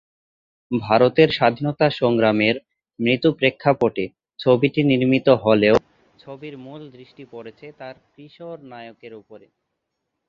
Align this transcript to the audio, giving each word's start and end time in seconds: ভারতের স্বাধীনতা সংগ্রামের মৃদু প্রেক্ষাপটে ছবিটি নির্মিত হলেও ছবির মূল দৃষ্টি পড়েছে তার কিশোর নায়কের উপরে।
ভারতের 0.71 1.29
স্বাধীনতা 1.29 1.87
সংগ্রামের 1.99 2.55
মৃদু 2.99 3.29
প্রেক্ষাপটে 3.33 4.05
ছবিটি 4.39 4.81
নির্মিত 4.83 5.27
হলেও 5.43 5.75
ছবির 6.19 6.55
মূল 6.65 6.81
দৃষ্টি 6.95 7.23
পড়েছে 7.31 7.65
তার 7.79 7.95
কিশোর 8.13 8.57
নায়কের 8.71 9.13
উপরে। 9.13 9.47